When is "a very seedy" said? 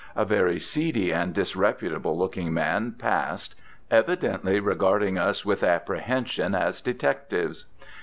0.15-1.11